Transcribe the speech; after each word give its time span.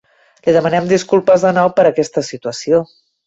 Li 0.45 0.53
demanem 0.55 0.87
disculpes 0.91 1.45
de 1.47 1.51
nou 1.59 1.71
per 1.81 1.87
aquesta 1.91 2.25
situació. 2.31 2.81